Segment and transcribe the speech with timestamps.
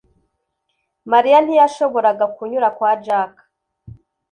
[1.11, 3.33] Mariya ntiyashoboraga kunyura kwa Jack